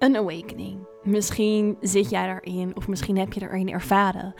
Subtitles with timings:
[0.00, 0.86] Een awakening.
[1.02, 4.34] Misschien zit jij erin of misschien heb je erin ervaren.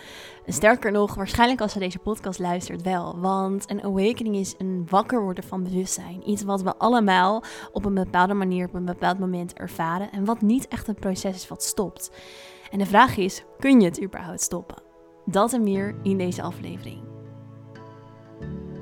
[0.46, 3.18] Sterker nog, waarschijnlijk als je deze podcast luistert wel.
[3.18, 6.28] Want een awakening is een wakker worden van bewustzijn.
[6.28, 7.42] Iets wat we allemaal
[7.72, 10.10] op een bepaalde manier op een bepaald moment ervaren.
[10.10, 12.10] En wat niet echt een proces is wat stopt.
[12.70, 14.82] En de vraag is, kun je het überhaupt stoppen?
[15.24, 17.09] Dat en meer in deze aflevering.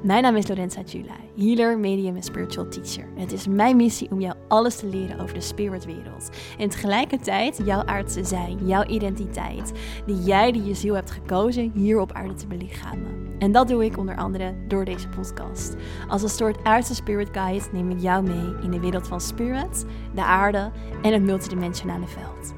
[0.03, 3.05] Mijn naam is Lorenza Jula, healer, medium en spiritual teacher.
[3.17, 6.31] het is mijn missie om jou alles te leren over de spiritwereld.
[6.59, 9.73] En tegelijkertijd jouw aardse zijn, jouw identiteit,
[10.07, 13.37] die jij die je ziel hebt gekozen hier op aarde te belichamen.
[13.39, 15.77] En dat doe ik onder andere door deze podcast.
[16.09, 19.85] Als een soort aardse spirit guide neem ik jou mee in de wereld van spirit,
[20.15, 20.71] de aarde
[21.03, 22.58] en het multidimensionale veld.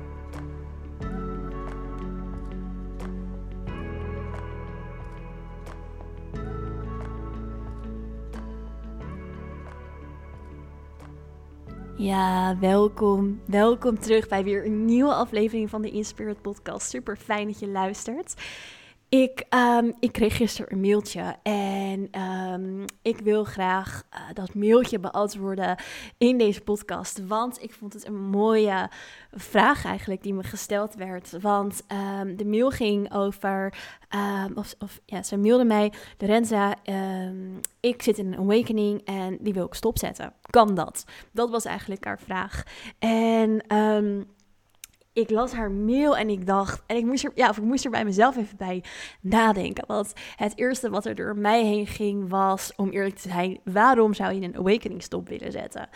[12.00, 13.40] Ja, welkom.
[13.46, 16.88] Welkom terug bij weer een nieuwe aflevering van de Inspirit Podcast.
[16.88, 18.34] Super fijn dat je luistert.
[19.10, 24.98] Ik, um, ik kreeg gisteren een mailtje en um, ik wil graag uh, dat mailtje
[24.98, 25.76] beantwoorden
[26.18, 27.26] in deze podcast.
[27.26, 28.90] Want ik vond het een mooie
[29.32, 31.40] vraag eigenlijk die me gesteld werd.
[31.40, 31.82] Want
[32.20, 33.74] um, de mail ging over,
[34.54, 36.74] of, of, ja, ze mailde mij, Lorenza,
[37.80, 40.32] ik zit in een awakening en die wil ik stopzetten.
[40.42, 41.04] Kan dat?
[41.32, 42.62] Dat was eigenlijk haar vraag.
[42.98, 43.62] En
[45.12, 47.84] ik las haar mail en ik dacht, en ik moest er, ja, of ik moest
[47.84, 48.84] er bij mezelf even bij
[49.20, 49.84] nadenken.
[49.86, 54.14] Want het eerste wat er door mij heen ging was, om eerlijk te zijn, waarom
[54.14, 55.88] zou je een awakening stop willen zetten?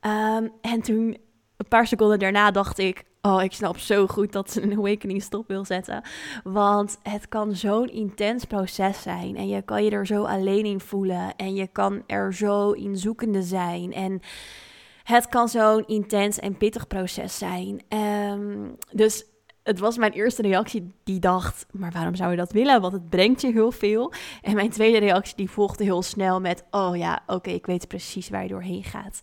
[0.00, 1.16] Um, en toen,
[1.56, 5.22] een paar seconden daarna, dacht ik, oh, ik snap zo goed dat ze een awakening
[5.22, 6.02] stop wil zetten.
[6.44, 10.80] Want het kan zo'n intens proces zijn en je kan je er zo alleen in
[10.80, 14.20] voelen en je kan er zo in zoekende zijn en
[15.10, 17.80] het kan zo'n intens en pittig proces zijn.
[17.88, 19.24] Um, dus
[19.62, 22.80] het was mijn eerste reactie die dacht, maar waarom zou je dat willen?
[22.80, 24.12] Want het brengt je heel veel.
[24.42, 28.28] En mijn tweede reactie die volgde heel snel met, oh ja, oké, ik weet precies
[28.28, 29.20] waar je doorheen gaat.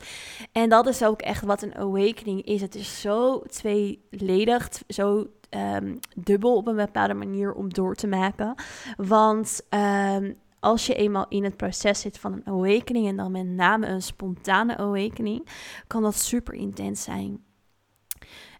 [0.51, 2.61] En dat is ook echt wat een awakening is.
[2.61, 8.55] Het is zo tweeledig, zo um, dubbel op een bepaalde manier om door te maken.
[8.97, 13.45] Want um, als je eenmaal in het proces zit van een awakening en dan met
[13.45, 15.47] name een spontane awakening,
[15.87, 17.45] kan dat super intens zijn.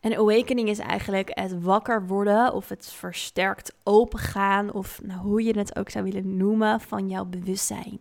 [0.01, 5.57] Een awakening is eigenlijk het wakker worden of het versterkt opengaan of nou, hoe je
[5.57, 7.99] het ook zou willen noemen van jouw bewustzijn.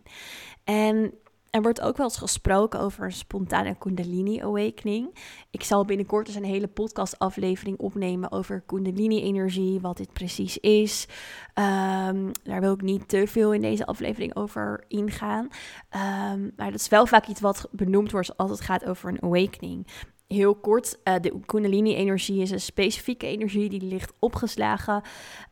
[0.65, 1.15] En
[1.57, 5.19] er wordt ook wel eens gesproken over een spontane Kundalini Awakening.
[5.51, 11.09] Ik zal binnenkort eens een hele podcast aflevering opnemen over Kundalini-energie, wat dit precies is.
[11.55, 15.45] Um, daar wil ik niet te veel in deze aflevering over ingaan.
[15.45, 19.23] Um, maar dat is wel vaak iets wat benoemd wordt als het gaat over een
[19.23, 19.87] awakening.
[20.27, 25.03] Heel kort, uh, de Kundalini-energie is een specifieke energie die ligt opgeslagen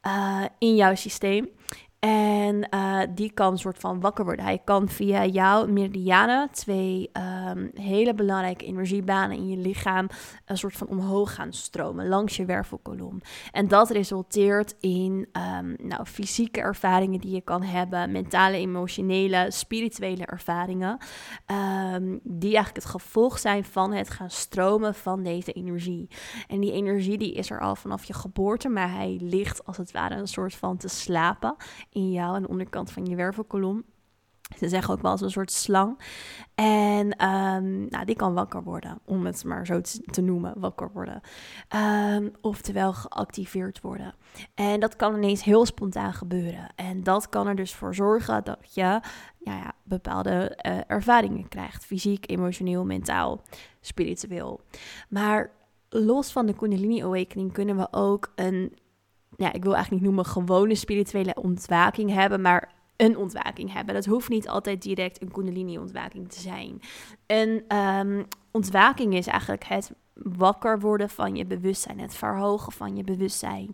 [0.07, 1.49] uh, in jouw systeem.
[2.05, 4.45] En uh, die kan een soort van wakker worden.
[4.45, 7.11] Hij kan via jouw meridianen, twee
[7.49, 10.09] um, hele belangrijke energiebanen in je lichaam,
[10.45, 13.21] een soort van omhoog gaan stromen langs je wervelkolom.
[13.53, 20.25] En dat resulteert in um, nou, fysieke ervaringen die je kan hebben, mentale, emotionele, spirituele
[20.25, 20.99] ervaringen,
[21.93, 26.09] um, die eigenlijk het gevolg zijn van het gaan stromen van deze energie.
[26.49, 29.93] En die energie die is er al vanaf je geboorte, maar hij ligt als het
[29.93, 31.57] ware een soort van te slapen
[31.95, 33.85] in jou, aan de onderkant van je wervelkolom.
[34.57, 35.99] Ze zeggen ook wel als een soort slang.
[36.55, 41.21] En um, nou, die kan wakker worden, om het maar zo te, noemen, wakker worden.
[42.15, 44.15] Um, oftewel geactiveerd worden.
[44.55, 46.69] En dat kan ineens heel spontaan gebeuren.
[46.75, 49.03] En dat kan er dus voor zorgen dat je ja,
[49.39, 51.85] ja, bepaalde uh, ervaringen krijgt.
[51.85, 53.43] Fysiek, emotioneel, mentaal,
[53.81, 54.61] spiritueel.
[55.09, 55.51] Maar
[55.89, 58.79] los van de Kundalini Awakening kunnen we ook een
[59.37, 63.95] ja, ik wil eigenlijk niet noemen gewone spirituele ontwaking hebben, maar een ontwaking hebben.
[63.95, 66.81] Dat hoeft niet altijd direct een kundalini-ontwaking te zijn.
[67.27, 73.05] Een um, ontwaking is eigenlijk het wakker worden van je bewustzijn, het verhogen van je
[73.05, 73.73] bewustzijn.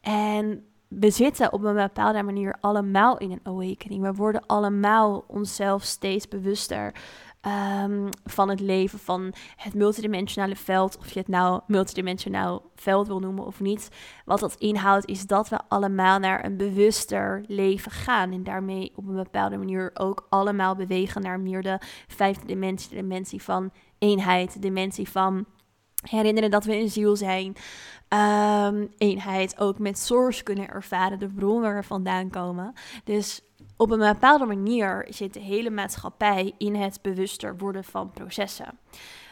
[0.00, 4.02] En we zitten op een bepaalde manier allemaal in een awakening.
[4.02, 6.94] We worden allemaal onszelf steeds bewuster
[7.46, 10.98] um, van het leven, van het multidimensionale veld.
[10.98, 13.88] Of je het nou multidimensionaal veld wil noemen of niet.
[14.24, 18.32] Wat dat inhoudt is dat we allemaal naar een bewuster leven gaan.
[18.32, 22.88] En daarmee op een bepaalde manier ook allemaal bewegen naar meer de vijfde dimensie.
[22.88, 25.46] De dimensie van eenheid, de dimensie van
[26.08, 27.56] herinneren dat we een ziel zijn.
[28.08, 32.72] Um, eenheid ook met source kunnen ervaren, de bron waar we vandaan komen.
[33.04, 33.42] Dus
[33.78, 38.78] op een bepaalde manier zit de hele maatschappij in het bewuster worden van processen.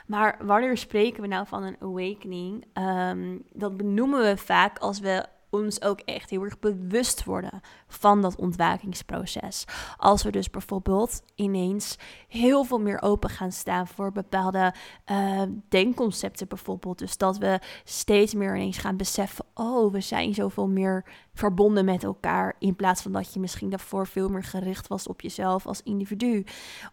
[0.06, 2.64] Maar wanneer spreken we nou van een awakening?
[2.74, 8.22] Um, dat benoemen we vaak als we ons ook echt heel erg bewust worden van
[8.22, 9.64] dat ontwakingsproces.
[9.96, 11.98] Als we dus bijvoorbeeld ineens
[12.28, 14.74] heel veel meer open gaan staan voor bepaalde
[15.10, 16.98] uh, denkconcepten bijvoorbeeld.
[16.98, 21.04] Dus dat we steeds meer ineens gaan beseffen, oh, we zijn zoveel meer
[21.34, 22.56] verbonden met elkaar.
[22.58, 26.44] In plaats van dat je misschien daarvoor veel meer gericht was op jezelf als individu.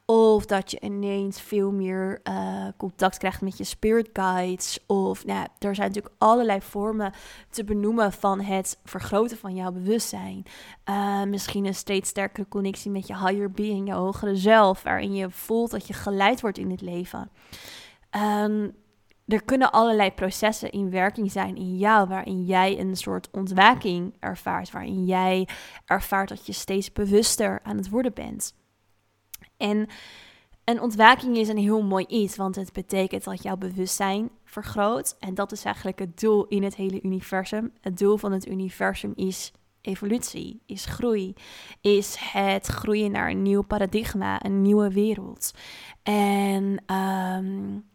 [0.06, 4.80] Of dat je ineens veel meer uh, contact krijgt met je spirit guides.
[4.88, 7.14] Of nou, er zijn natuurlijk allerlei vormen
[7.50, 10.44] te benoemen van het vergroten van jouw bewustzijn.
[10.90, 15.30] Uh, misschien een steeds sterkere connectie met je higher being, je hogere zelf, waarin je
[15.30, 17.30] voelt dat je geleid wordt in het leven.
[18.16, 18.76] Um,
[19.28, 24.72] er kunnen allerlei processen in werking zijn in jou, waarin jij een soort ontwaking ervaart,
[24.72, 25.48] waarin jij
[25.86, 28.56] ervaart dat je steeds bewuster aan het worden bent.
[29.58, 29.88] En
[30.64, 35.16] een ontwaking is een heel mooi iets, want het betekent dat jouw bewustzijn vergroot.
[35.20, 37.74] En dat is eigenlijk het doel in het hele universum.
[37.82, 39.52] Het doel van het universum is
[39.84, 41.34] evolutie, is groei,
[41.82, 45.54] is het groeien naar een nieuw paradigma, een nieuwe wereld.
[46.04, 47.86] En um,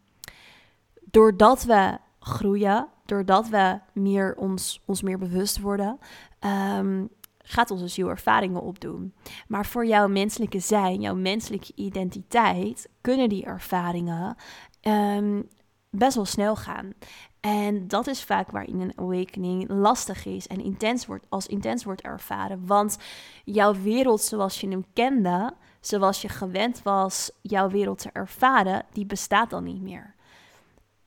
[1.11, 5.99] doordat we groeien, doordat we meer ons, ons meer bewust worden,
[6.39, 9.13] um, gaat onze ziel ervaringen opdoen.
[9.47, 14.35] Maar voor jouw menselijke zijn, jouw menselijke identiteit, kunnen die ervaringen
[14.81, 15.47] um,
[15.89, 16.93] best wel snel gaan.
[17.39, 22.01] En dat is vaak waarin een awakening lastig is en intens wordt, als intens wordt
[22.01, 22.65] ervaren.
[22.65, 22.97] Want
[23.43, 29.05] jouw wereld zoals je hem kende, zoals je gewend was jouw wereld te ervaren, die
[29.05, 30.15] bestaat dan niet meer.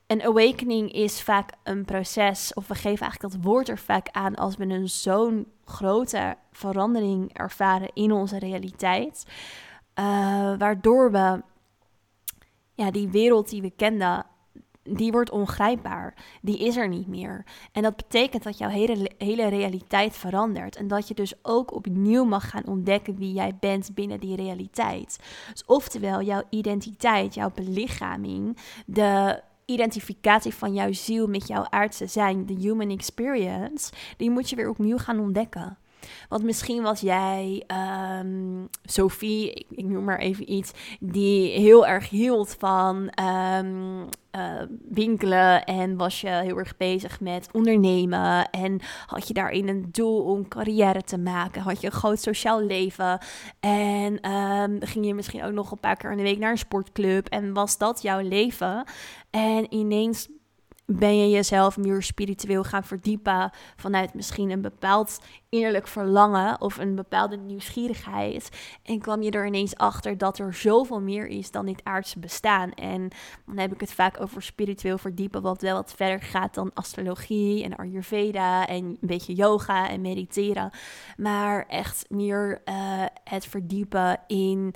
[0.07, 4.35] Een awakening is vaak een proces, of we geven eigenlijk dat woord er vaak aan
[4.35, 9.27] als we een zo'n grote verandering ervaren in onze realiteit,
[9.99, 10.05] uh,
[10.59, 11.43] waardoor we
[12.75, 14.27] ja, die wereld die we kenden,
[14.83, 16.15] die wordt ongrijpbaar.
[16.41, 17.45] Die is er niet meer.
[17.73, 20.77] En dat betekent dat jouw hele, hele realiteit verandert.
[20.77, 25.19] En dat je dus ook opnieuw mag gaan ontdekken wie jij bent binnen die realiteit.
[25.51, 28.57] Dus oftewel, jouw identiteit, jouw belichaming,
[28.87, 34.57] de identificatie van jouw ziel met jouw aardse zijn, de human experience, die moet je
[34.57, 35.77] weer opnieuw gaan ontdekken.
[36.29, 37.63] Want misschien was jij
[38.21, 44.63] um, Sophie, ik, ik, noem maar even iets, die heel erg hield van um, uh,
[44.89, 50.23] winkelen en was je heel erg bezig met ondernemen en had je daarin een doel
[50.23, 53.19] om carrière te maken, had je een groot sociaal leven
[53.61, 56.59] en um, ging je misschien ook nog een paar keer in de week naar een
[56.59, 58.85] sportclub en was dat jouw leven?
[59.31, 60.29] En ineens
[60.99, 66.95] ben je jezelf meer spiritueel gaan verdiepen vanuit misschien een bepaald innerlijk verlangen of een
[66.95, 68.49] bepaalde nieuwsgierigheid.
[68.83, 72.73] En kwam je er ineens achter dat er zoveel meer is dan dit aardse bestaan.
[72.73, 73.09] En
[73.47, 77.65] dan heb ik het vaak over spiritueel verdiepen, wat wel wat verder gaat dan astrologie
[77.65, 80.71] en Ayurveda en een beetje yoga en mediteren.
[81.17, 84.75] Maar echt meer uh, het verdiepen in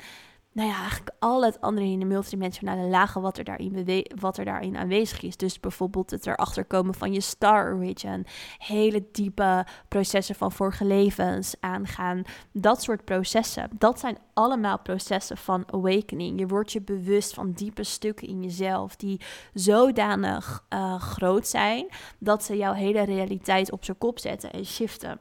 [0.57, 4.45] nou ja, eigenlijk al het andere in de multidimensionale lagen wat er, daarin wat er
[4.45, 5.37] daarin aanwezig is.
[5.37, 8.27] Dus bijvoorbeeld het erachter komen van je star origin,
[8.59, 12.23] hele diepe processen van vorige levens aangaan.
[12.53, 16.39] Dat soort processen, dat zijn allemaal processen van awakening.
[16.39, 19.21] Je wordt je bewust van diepe stukken in jezelf die
[19.55, 21.87] zodanig uh, groot zijn
[22.19, 25.21] dat ze jouw hele realiteit op zijn kop zetten en shiften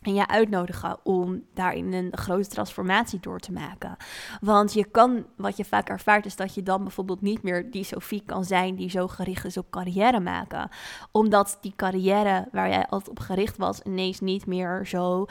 [0.00, 3.96] en je uitnodigen om daarin een grote transformatie door te maken.
[4.40, 7.84] Want je kan, wat je vaak ervaart, is dat je dan bijvoorbeeld niet meer die
[7.84, 10.68] Sophie kan zijn die zo gericht is op carrière maken.
[11.12, 15.26] Omdat die carrière waar jij altijd op gericht was, ineens niet meer zo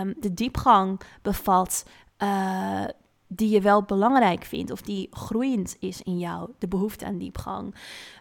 [0.00, 1.86] um, de diepgang bevat.
[2.18, 2.84] Uh,
[3.34, 7.74] die je wel belangrijk vindt of die groeiend is in jou, de behoefte aan diepgang.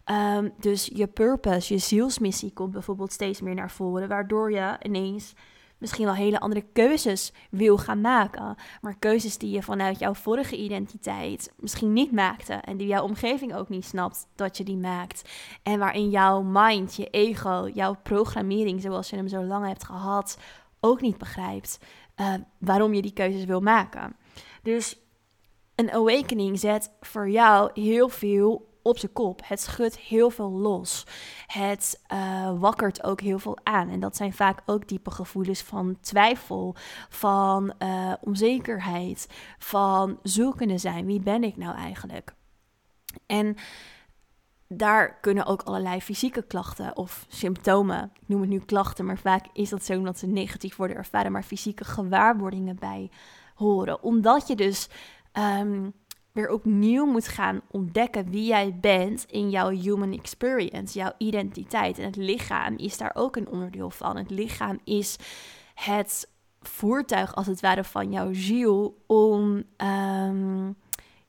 [0.06, 5.34] Um, dus je purpose, je zielsmissie komt bijvoorbeeld steeds meer naar voren, waardoor je ineens
[5.82, 8.56] misschien wel hele andere keuzes wil gaan maken.
[8.82, 12.54] Maar keuzes die je vanuit jouw vorige identiteit misschien niet maakte.
[12.54, 15.30] En die jouw omgeving ook niet snapt dat je die maakt.
[15.64, 20.38] En waarin jouw mind, je ego, jouw programmering zoals je hem zo lang hebt gehad,
[20.80, 21.80] ook niet begrijpt.
[22.18, 24.16] Uh, waarom je die keuzes wil maken.
[24.64, 25.00] Dus
[25.76, 29.42] een awakening zet voor jou heel veel op zijn kop.
[29.44, 31.06] Het schudt heel veel los.
[31.48, 33.90] Het uh, wakkert ook heel veel aan.
[33.90, 36.76] En dat zijn vaak ook diepe gevoelens van twijfel,
[37.10, 41.06] van uh, onzekerheid, van zoekende zijn.
[41.06, 42.34] Wie ben ik nou eigenlijk?
[43.26, 43.56] En
[44.68, 49.46] daar kunnen ook allerlei fysieke klachten of symptomen, ik noem het nu klachten, maar vaak
[49.54, 53.10] is dat zo omdat ze negatief worden ervaren, maar fysieke gewaarwordingen bij
[53.56, 54.04] horen.
[54.04, 54.90] Omdat je dus
[55.34, 55.94] um,
[56.32, 61.98] weer opnieuw moet gaan ontdekken wie jij bent in jouw human experience, jouw identiteit.
[62.00, 64.18] En het lichaam is daar ook een onderdeel van.
[64.18, 65.16] Het lichaam is
[65.74, 66.30] het
[66.62, 70.76] voertuig, als het ware, van jouw ziel om um,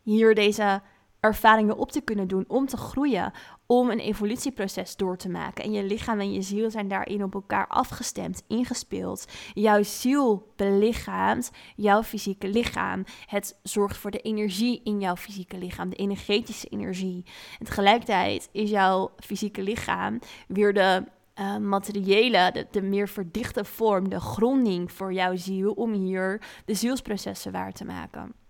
[0.02, 0.82] hier deze
[1.22, 3.32] ervaringen op te kunnen doen, om te groeien,
[3.66, 5.64] om een evolutieproces door te maken.
[5.64, 9.26] En je lichaam en je ziel zijn daarin op elkaar afgestemd, ingespeeld.
[9.54, 13.04] Jouw ziel belichaamt jouw fysieke lichaam.
[13.26, 17.24] Het zorgt voor de energie in jouw fysieke lichaam, de energetische energie.
[17.58, 21.04] En tegelijkertijd is jouw fysieke lichaam weer de
[21.40, 27.52] uh, materiële, de, meer verdichte vorm, de gronding voor jouw ziel om hier de zielsprocessen
[27.52, 28.41] waar te maken.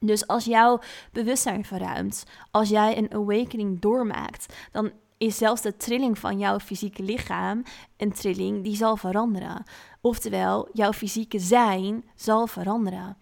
[0.00, 0.80] Dus als jouw
[1.12, 7.02] bewustzijn verruimt, als jij een awakening doormaakt, dan is zelfs de trilling van jouw fysieke
[7.02, 7.62] lichaam
[7.96, 9.64] een trilling die zal veranderen.
[10.00, 13.16] Oftewel, jouw fysieke zijn zal veranderen.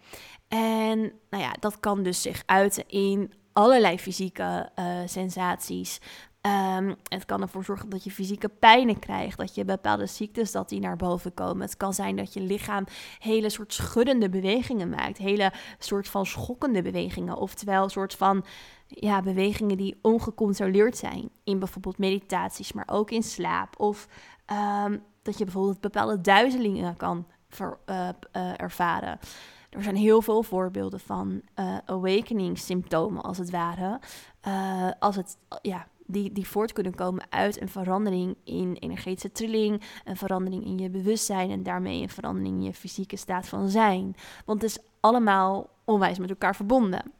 [0.47, 5.99] En nou ja, dat kan dus zich uiten in allerlei fysieke uh, sensaties.
[6.41, 10.69] Um, het kan ervoor zorgen dat je fysieke pijnen krijgt, dat je bepaalde ziektes dat
[10.69, 11.61] die naar boven komen.
[11.61, 12.85] Het kan zijn dat je lichaam
[13.19, 18.45] hele soort schuddende bewegingen maakt, hele soort van schokkende bewegingen, oftewel soort van
[18.87, 24.07] ja, bewegingen die ongecontroleerd zijn in bijvoorbeeld meditaties, maar ook in slaap of
[24.85, 27.27] um, dat je bijvoorbeeld bepaalde duizelingen kan
[27.61, 29.19] uh, uh, ervaren.
[29.69, 33.99] Er zijn heel veel voorbeelden van uh, awakening symptomen, als het ware.
[34.99, 40.17] als het, ja, die, die voort kunnen komen uit een verandering in energetische trilling, een
[40.17, 44.15] verandering in je bewustzijn en daarmee een verandering in je fysieke staat van zijn.
[44.45, 47.11] Want het is allemaal onwijs met elkaar verbonden.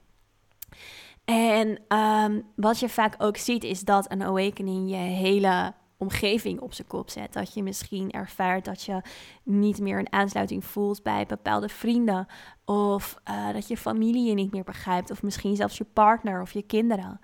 [1.25, 6.73] En um, wat je vaak ook ziet is dat een awakening je hele omgeving op
[6.73, 7.33] zijn kop zet.
[7.33, 9.01] Dat je misschien ervaart dat je
[9.43, 12.27] niet meer een aansluiting voelt bij bepaalde vrienden.
[12.65, 15.11] Of uh, dat je familie je niet meer begrijpt.
[15.11, 17.19] Of misschien zelfs je partner of je kinderen.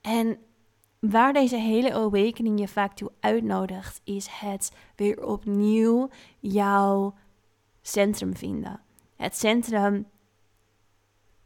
[0.00, 0.38] En
[1.00, 7.14] Waar deze hele awakening je vaak toe uitnodigt, is het weer opnieuw jouw
[7.82, 8.80] centrum vinden.
[9.16, 10.06] Het centrum,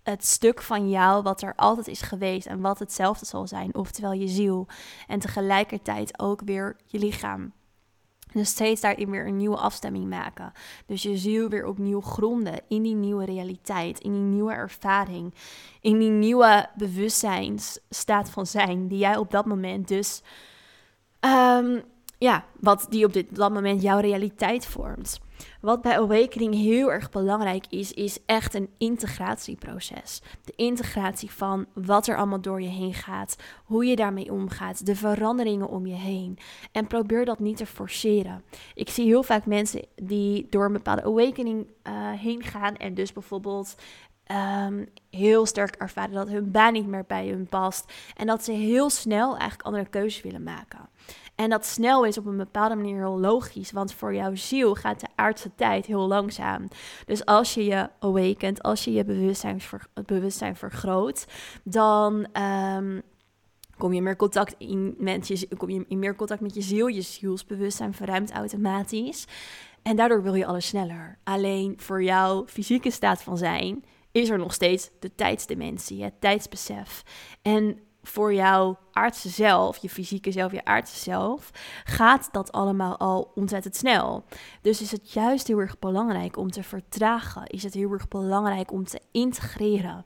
[0.03, 4.13] het stuk van jou wat er altijd is geweest en wat hetzelfde zal zijn, oftewel
[4.13, 4.67] je ziel.
[5.07, 7.53] En tegelijkertijd ook weer je lichaam.
[8.35, 10.53] Dus steeds daarin weer een nieuwe afstemming maken.
[10.87, 15.35] Dus je ziel weer opnieuw gronden in die nieuwe realiteit, in die nieuwe ervaring,
[15.81, 20.23] in die nieuwe bewustzijnsstaat van zijn, die jij op dat moment dus,
[21.21, 21.83] um,
[22.25, 25.21] ja, wat die op dit, moment jouw realiteit vormt.
[25.61, 30.23] Wat bij Awakening heel erg belangrijk is, is echt een integratieproces.
[30.45, 34.97] De integratie van wat er allemaal door je heen gaat, hoe je daarmee omgaat, de
[34.97, 36.39] veranderingen om je heen.
[36.73, 38.43] En probeer dat niet te forceren.
[38.75, 43.13] Ik zie heel vaak mensen die door een bepaalde Awakening uh, heen gaan en dus
[43.13, 43.77] bijvoorbeeld
[44.33, 47.93] Um, heel sterk ervaren dat hun baan niet meer bij hun past.
[48.17, 50.89] En dat ze heel snel eigenlijk andere keuzes willen maken.
[51.35, 55.01] En dat snel is op een bepaalde manier heel logisch, want voor jouw ziel gaat
[55.01, 56.69] de aardse tijd heel langzaam.
[57.07, 61.27] Dus als je je awakent, als je je bewustzijn, ver, bewustzijn vergroot,
[61.65, 63.03] dan um,
[63.77, 66.87] kom je meer contact in met je, kom je in meer contact met je ziel.
[66.87, 69.27] Je zielsbewustzijn verruimt automatisch.
[69.83, 71.19] En daardoor wil je alles sneller.
[71.25, 77.03] Alleen voor jouw fysieke staat van zijn is er nog steeds de tijdsdimensie, het tijdsbesef.
[77.43, 81.51] En voor jouw aardse zelf, je fysieke zelf, je aardse zelf,
[81.85, 84.25] gaat dat allemaal al ontzettend snel.
[84.61, 87.47] Dus is het juist heel erg belangrijk om te vertragen.
[87.47, 90.05] Is het heel erg belangrijk om te integreren.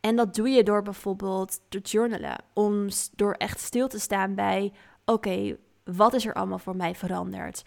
[0.00, 2.44] En dat doe je door bijvoorbeeld te journalen.
[2.54, 4.72] Om door echt stil te staan bij:
[5.04, 7.62] oké, wat is er allemaal voor mij veranderd?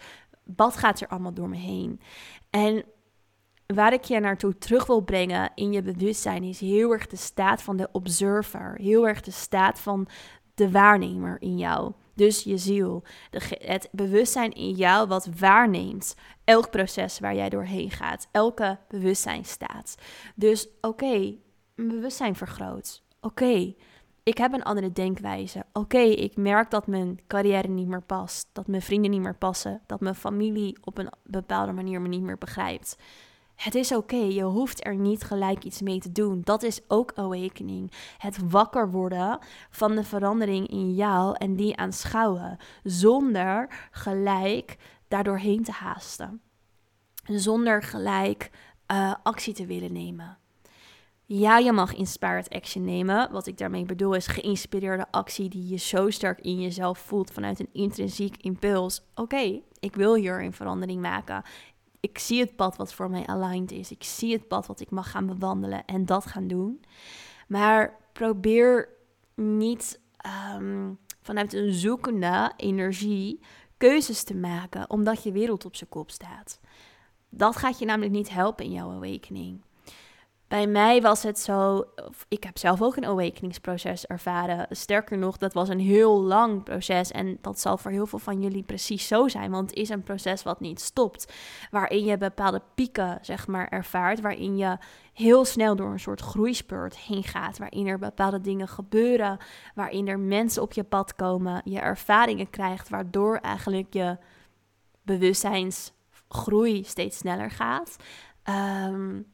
[0.56, 2.00] Wat gaat er allemaal door me heen?
[2.50, 2.84] En
[3.74, 7.62] waar ik je naartoe terug wil brengen in je bewustzijn is heel erg de staat
[7.62, 8.74] van de observer.
[8.80, 10.08] Heel erg de staat van
[10.54, 11.92] de waarnemer in jou.
[12.14, 13.02] Dus je ziel.
[13.30, 16.14] De, het bewustzijn in jou wat waarneemt.
[16.44, 18.28] Elk proces waar jij doorheen gaat.
[18.30, 19.94] Elke bewustzijnstaat.
[20.34, 21.34] Dus oké,
[21.74, 23.02] mijn bewustzijn vergroot.
[23.20, 23.74] Oké,
[24.22, 25.64] ik heb een andere denkwijze.
[25.72, 28.48] Oké, ik merk dat mijn carrière niet meer past.
[28.52, 29.80] Dat mijn vrienden niet meer passen.
[29.86, 32.96] Dat mijn familie op een bepaalde manier me niet meer begrijpt.
[33.58, 36.40] Het is oké, je hoeft er niet gelijk iets mee te doen.
[36.44, 37.92] Dat is ook awakening.
[38.18, 39.38] Het wakker worden
[39.70, 44.76] van de verandering in jou en die aanschouwen, zonder gelijk
[45.08, 46.40] daardoorheen te haasten.
[47.24, 48.50] Zonder gelijk
[48.92, 50.38] uh, actie te willen nemen.
[51.24, 53.32] Ja, je mag inspired action nemen.
[53.32, 57.60] Wat ik daarmee bedoel is geïnspireerde actie die je zo sterk in jezelf voelt vanuit
[57.60, 59.02] een intrinsiek impuls.
[59.14, 61.42] Oké, ik wil hier een verandering maken
[62.00, 63.90] ik zie het pad wat voor mij aligned is.
[63.90, 66.80] Ik zie het pad wat ik mag gaan bewandelen en dat gaan doen.
[67.48, 68.88] Maar probeer
[69.34, 73.40] niet ehm, vanuit een zoekende energie
[73.76, 76.60] keuzes te maken omdat je wereld op zijn kop staat.
[77.28, 79.60] Dat gaat je namelijk niet helpen in jouw awakening.
[80.48, 81.84] Bij mij was het zo,
[82.28, 84.66] ik heb zelf ook een awakeningsproces ervaren.
[84.70, 88.42] Sterker nog, dat was een heel lang proces en dat zal voor heel veel van
[88.42, 91.32] jullie precies zo zijn, want het is een proces wat niet stopt,
[91.70, 94.78] waarin je bepaalde pieken, zeg maar, ervaart, waarin je
[95.12, 99.38] heel snel door een soort groeispurt heen gaat, waarin er bepaalde dingen gebeuren,
[99.74, 104.16] waarin er mensen op je pad komen, je ervaringen krijgt, waardoor eigenlijk je
[105.02, 107.96] bewustzijnsgroei steeds sneller gaat.
[108.88, 109.26] Um,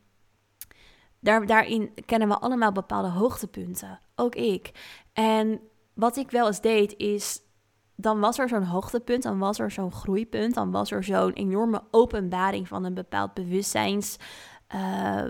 [1.25, 4.01] daar, daarin kennen we allemaal bepaalde hoogtepunten.
[4.15, 4.71] Ook ik.
[5.13, 5.61] En
[5.95, 7.43] wat ik wel eens deed is.
[7.97, 11.83] Dan was er zo'n hoogtepunt, dan was er zo'n groeipunt, dan was er zo'n enorme
[11.91, 14.17] openbaring van een bepaald bewustzijns,
[14.75, 15.25] uh,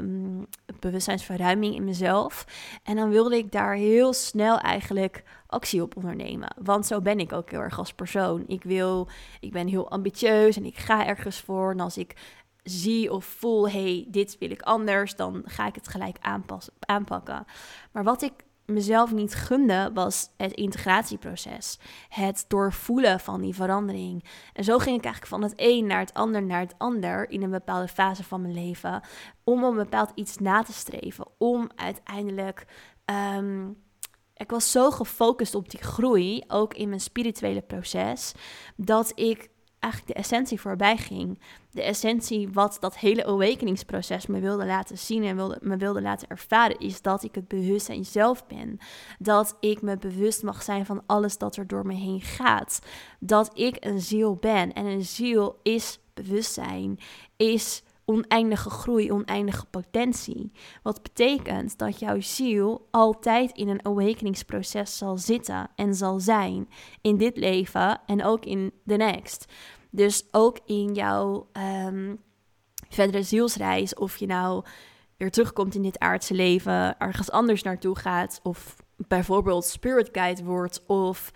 [0.81, 2.47] bewustzijnsverruiming in mezelf.
[2.83, 6.55] En dan wilde ik daar heel snel eigenlijk actie op ondernemen.
[6.63, 8.45] Want zo ben ik ook heel erg als persoon.
[8.47, 9.09] Ik wil,
[9.41, 11.71] ik ben heel ambitieus en ik ga ergens voor.
[11.71, 12.15] En als ik
[12.65, 17.45] zie of voel, hey, dit wil ik anders, dan ga ik het gelijk aanpassen, aanpakken.
[17.93, 18.33] Maar wat ik
[18.67, 21.79] mezelf niet gunde, was het integratieproces.
[22.09, 24.25] Het doorvoelen van die verandering.
[24.53, 27.43] En zo ging ik eigenlijk van het een naar het ander naar het ander in
[27.43, 29.03] een bepaalde fase van mijn leven.
[29.45, 31.27] Om een bepaald iets na te streven.
[31.39, 32.67] Om uiteindelijk.
[33.05, 33.69] Ehm,
[34.35, 38.35] ik was zo gefocust op die groei, ook in mijn spirituele proces,
[38.77, 39.51] dat ik
[39.85, 41.39] eigenlijk de essentie voorbij ging.
[41.71, 46.29] De essentie wat dat hele awakeningsproces me wilde laten zien en wilde, me wilde laten
[46.29, 48.79] ervaren, is dat ik het bewustzijn zelf ben.
[49.19, 52.79] Dat ik me bewust mag zijn van alles dat er door me heen gaat.
[53.19, 54.73] Dat ik een ziel ben.
[54.73, 56.99] En een ziel is bewustzijn,
[57.37, 60.53] is oneindige groei, oneindige potentie.
[60.83, 66.69] Wat betekent dat jouw ziel altijd in een awakeningsproces zal zitten en zal zijn
[67.01, 69.53] in dit leven en ook in de next.
[69.91, 71.49] Dus ook in jouw
[71.87, 72.21] um,
[72.89, 74.65] verdere zielsreis, of je nou
[75.17, 80.87] weer terugkomt in dit aardse leven, ergens anders naartoe gaat, of bijvoorbeeld spirit guide wordt,
[80.87, 81.31] of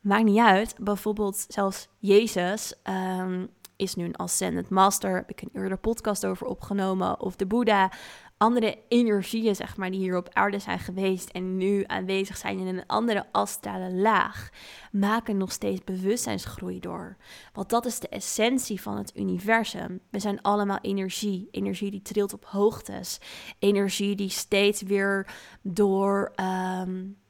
[0.00, 2.74] maakt niet uit, bijvoorbeeld zelfs Jezus.
[3.18, 3.50] Um,
[3.82, 5.14] is nu een Ascended Master.
[5.14, 7.20] Heb ik een eerder podcast over opgenomen.
[7.20, 7.90] Of de Boeddha.
[8.36, 12.66] Andere energieën, zeg maar, die hier op aarde zijn geweest en nu aanwezig zijn in
[12.66, 14.50] een andere astrale laag,
[14.92, 17.16] maken nog steeds bewustzijnsgroei door.
[17.52, 20.00] Want dat is de essentie van het universum.
[20.10, 21.48] We zijn allemaal energie.
[21.50, 23.20] Energie die trilt op hoogtes.
[23.58, 26.32] Energie die steeds weer door.
[26.80, 27.21] Um,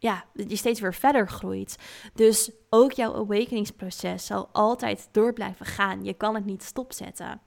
[0.00, 1.76] ja, die steeds weer verder groeit.
[2.14, 6.04] Dus ook jouw awakeningsproces zal altijd door blijven gaan.
[6.04, 7.40] Je kan het niet stopzetten.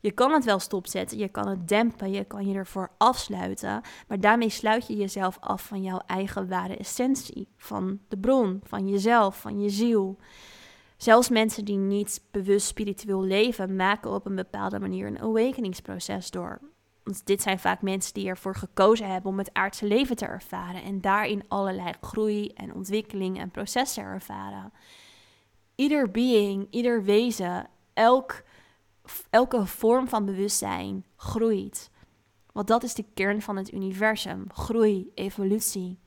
[0.00, 4.20] Je kan het wel stopzetten, je kan het dempen, je kan je ervoor afsluiten, maar
[4.20, 9.40] daarmee sluit je jezelf af van jouw eigen ware essentie, van de bron, van jezelf,
[9.40, 10.18] van je ziel.
[10.96, 16.60] Zelfs mensen die niet bewust spiritueel leven, maken op een bepaalde manier een awakeningsproces door.
[17.02, 20.82] Want dit zijn vaak mensen die ervoor gekozen hebben om het aardse leven te ervaren
[20.82, 24.72] en daarin allerlei groei en ontwikkeling en processen ervaren.
[25.74, 28.42] Ieder being, ieder wezen, elk,
[29.30, 31.90] elke vorm van bewustzijn groeit.
[32.52, 35.98] Want dat is de kern van het universum: groei, evolutie.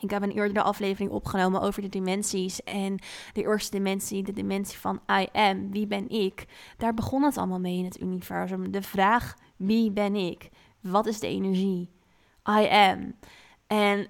[0.00, 2.62] Ik heb een eerdere aflevering opgenomen over de dimensies.
[2.62, 2.98] En
[3.32, 6.46] de eerste dimensie, de dimensie van I am, wie ben ik?
[6.76, 8.70] Daar begon het allemaal mee in het universum.
[8.70, 10.50] De vraag wie ben ik?
[10.80, 11.90] Wat is de energie?
[12.48, 13.14] I am.
[13.66, 14.08] En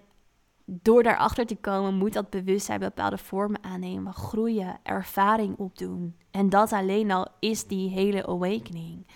[0.64, 6.16] door daarachter te komen, moet dat bewustzijn bepaalde vormen aannemen, groeien, ervaring opdoen.
[6.30, 9.06] En dat alleen al is die hele awakening.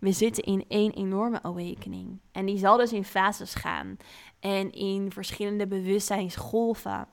[0.00, 2.20] We zitten in één enorme awakening.
[2.32, 3.96] En die zal dus in fases gaan
[4.40, 7.08] en in verschillende bewustzijnsgolven.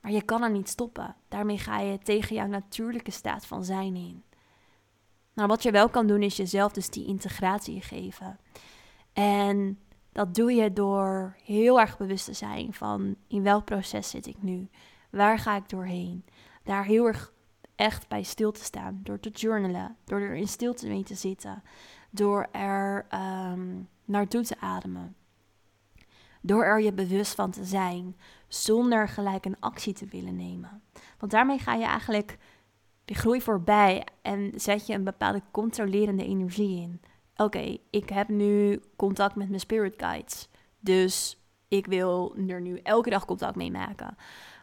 [0.00, 1.16] Maar je kan er niet stoppen.
[1.28, 4.24] Daarmee ga je tegen jouw natuurlijke staat van zijn in.
[5.36, 8.38] Nou, wat je wel kan doen is jezelf dus die integratie geven.
[9.12, 9.78] En
[10.12, 14.42] dat doe je door heel erg bewust te zijn van in welk proces zit ik
[14.42, 14.68] nu?
[15.10, 16.24] Waar ga ik doorheen?
[16.62, 17.32] Daar heel erg
[17.74, 19.00] echt bij stil te staan.
[19.02, 19.96] Door te journalen.
[20.04, 21.62] Door er in stilte mee te zitten.
[22.10, 23.06] Door er
[23.52, 25.16] um, naartoe te ademen.
[26.40, 28.16] Door er je bewust van te zijn.
[28.48, 30.82] Zonder gelijk een actie te willen nemen.
[31.18, 32.38] Want daarmee ga je eigenlijk
[33.06, 37.00] die groei voorbij en zet je een bepaalde controlerende energie in.
[37.36, 40.48] Oké, ik heb nu contact met mijn spirit guides.
[40.80, 44.16] Dus ik wil er nu elke dag contact mee maken.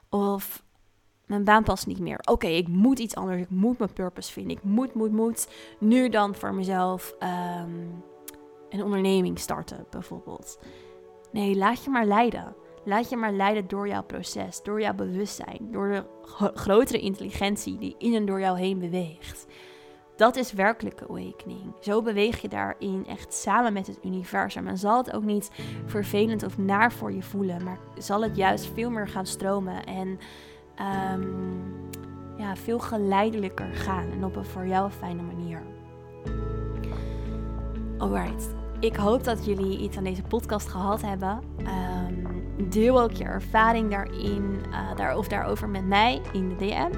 [0.09, 0.63] Of
[1.25, 2.19] mijn baan past niet meer.
[2.23, 3.41] Oké, ik moet iets anders.
[3.41, 4.57] Ik moet mijn purpose vinden.
[4.57, 8.03] Ik moet, moet, moet nu dan voor mezelf um,
[8.69, 10.59] een onderneming starten, bijvoorbeeld.
[11.31, 12.55] Nee, laat je maar leiden.
[12.85, 16.03] Laat je maar leiden door jouw proces, door jouw bewustzijn, door de
[16.53, 19.45] grotere intelligentie die in en door jou heen beweegt.
[20.15, 21.73] Dat is werkelijke awakening.
[21.79, 24.67] Zo beweeg je daarin echt samen met het universum.
[24.67, 25.51] En zal het ook niet
[25.85, 30.19] vervelend of naar voor je voelen, maar zal het juist veel meer gaan stromen en
[30.75, 31.27] ehm,
[32.37, 35.61] ja, veel geleidelijker gaan en op een voor jou fijne manier.
[37.97, 41.43] Alright, ik hoop dat jullie iets aan deze podcast gehad hebben.
[41.59, 42.22] Um,
[42.55, 46.91] deel ook je ervaring daarin, uh, daar, of daarover met mij in de DM.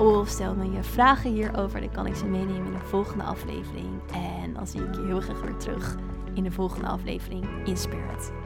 [0.00, 4.00] Of stel me je vragen hierover, dan kan ik ze meenemen in de volgende aflevering.
[4.12, 5.96] En dan zie ik je heel graag weer terug
[6.34, 8.43] in de volgende aflevering in Spirit.